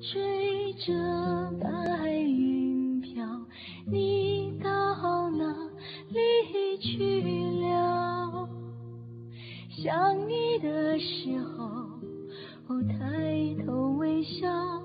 [0.00, 0.92] 追着
[1.60, 3.24] 白云飘，
[3.90, 5.44] 你到哪
[6.10, 7.22] 里去
[7.62, 8.48] 了？
[9.70, 11.88] 想你的时候，
[12.86, 14.75] 抬头微笑，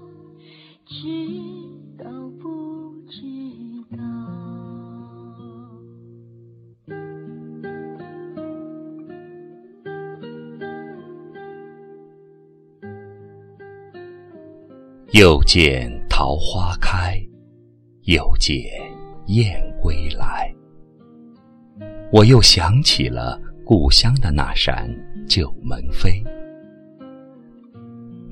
[15.13, 17.21] 又见桃花开，
[18.03, 18.63] 又见
[19.25, 20.49] 燕归来。
[22.13, 24.89] 我又想起了故乡的那扇
[25.27, 26.23] 旧门扉。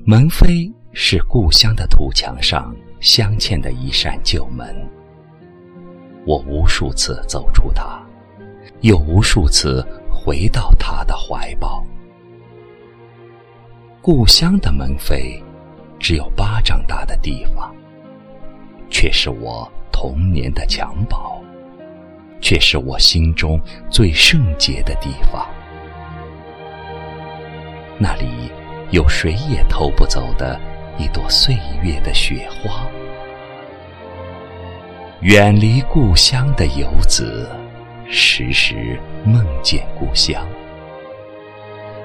[0.06, 4.74] 门扉是故乡的土墙上镶嵌的一扇旧门。
[6.24, 8.02] 我无数次走出它，
[8.80, 11.84] 又无数次回到它的怀抱。
[14.00, 15.42] 故乡的门扉。
[16.00, 17.72] 只有巴掌大的地方，
[18.88, 21.40] 却是我童年的襁褓，
[22.40, 25.46] 却是我心中最圣洁的地方。
[27.98, 28.50] 那里
[28.90, 30.58] 有谁也偷不走的
[30.96, 32.86] 一朵岁月的雪花。
[35.20, 37.46] 远离故乡的游子，
[38.08, 40.42] 时时梦见故乡。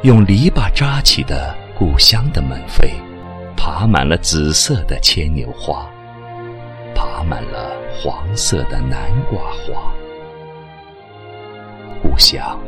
[0.01, 2.91] 用篱笆扎起的故乡的门扉。
[3.65, 5.89] 爬满了紫色的牵牛花，
[6.93, 9.91] 爬满了黄色的南瓜花。
[11.99, 12.59] 故乡，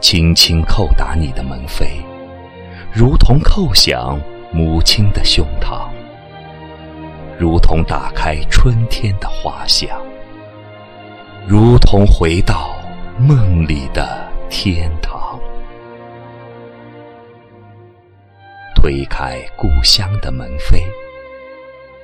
[0.00, 2.00] 轻轻叩打你的门扉，
[2.92, 4.20] 如同叩响
[4.52, 5.88] 母亲的胸膛，
[7.36, 9.88] 如同打开春天的花香，
[11.44, 12.70] 如同回到
[13.18, 15.11] 梦里的天堂。
[18.82, 20.82] 推开故乡的门扉，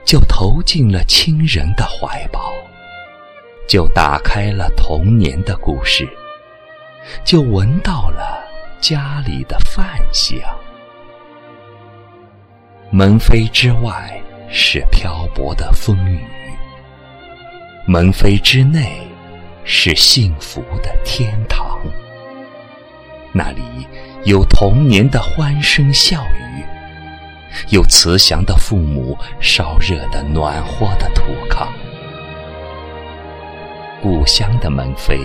[0.05, 2.53] 就投进了亲人的怀抱，
[3.67, 6.09] 就打开了童年的故事，
[7.25, 8.47] 就闻到了
[8.81, 10.39] 家里的饭香。
[12.93, 16.21] 门扉之外是漂泊的风雨，
[17.89, 19.03] 门扉之内
[19.65, 21.81] 是幸福的天堂。
[23.33, 23.63] 那里
[24.23, 26.38] 有童年的欢声笑语。
[27.71, 31.69] 有慈祥的父母，烧热的暖和的土炕。
[34.01, 35.19] 故乡的门扉，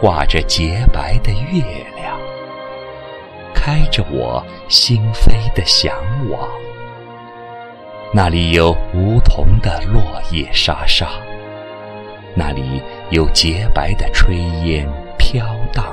[0.00, 1.62] 挂着洁白的月
[1.96, 2.18] 亮，
[3.54, 5.94] 开着我心扉的向
[6.30, 6.48] 往。
[8.12, 10.00] 那里有梧桐的落
[10.32, 11.06] 叶沙沙，
[12.34, 14.32] 那里有洁白的炊
[14.64, 15.84] 烟飘荡。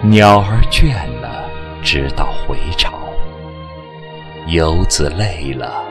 [0.00, 1.27] 鸟儿倦了。
[1.82, 2.92] 直到回朝，
[4.48, 5.82] 游子累了，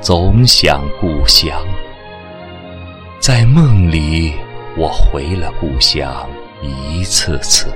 [0.00, 1.50] 总想故乡。
[3.20, 4.32] 在梦里，
[4.76, 6.28] 我回了故乡
[6.62, 7.72] 一次次。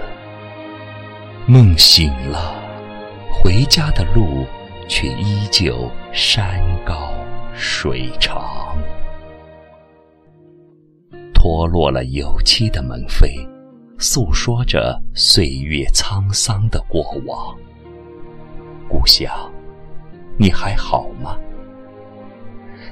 [1.46, 2.54] 梦醒了，
[3.30, 4.46] 回家的路
[4.88, 7.12] 却依旧山高
[7.54, 8.76] 水长。
[11.32, 13.57] 脱落了油漆的门扉。
[13.98, 17.56] 诉说着岁月沧桑的过往。
[18.88, 19.28] 故乡，
[20.38, 21.36] 你还好吗？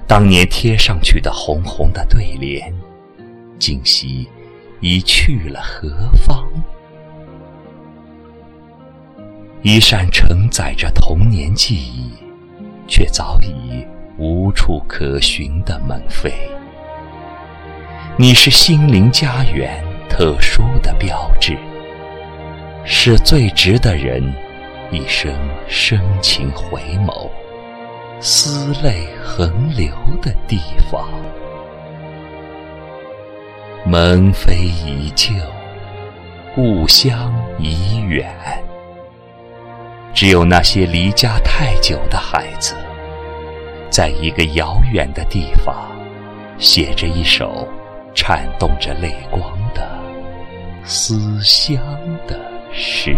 [0.07, 2.75] 当年贴上去的红红的对联，
[3.57, 4.29] 今夕
[4.81, 6.45] 已去了何方？
[9.63, 12.11] 一扇承载着童年记忆，
[12.89, 13.87] 却早已
[14.19, 16.33] 无处可寻的门扉。
[18.19, 19.86] 你是心灵家园。
[20.17, 21.59] 特殊的标志，
[22.87, 24.23] 是最值得人
[24.91, 25.31] 一生
[25.69, 27.29] 深情回眸、
[28.19, 29.89] 思泪横流
[30.23, 30.59] 的地
[30.91, 31.07] 方。
[33.85, 35.35] 门扉已旧，
[36.55, 38.35] 故乡已远，
[40.15, 42.75] 只有那些离家太久的孩子，
[43.91, 45.77] 在一个遥远的地方，
[46.57, 47.69] 写着一首
[48.15, 49.43] 颤动着泪光
[49.75, 49.96] 的。
[50.87, 51.79] 思乡
[52.29, 52.41] 的
[52.73, 53.17] 诗。